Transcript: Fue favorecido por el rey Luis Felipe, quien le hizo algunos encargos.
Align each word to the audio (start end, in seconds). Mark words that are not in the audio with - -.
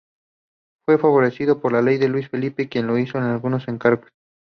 Fue 0.83 0.97
favorecido 0.97 1.61
por 1.61 1.75
el 1.75 1.85
rey 1.85 1.99
Luis 2.07 2.27
Felipe, 2.27 2.67
quien 2.67 2.87
le 2.87 2.99
hizo 2.99 3.19
algunos 3.19 3.67
encargos. 3.67 4.09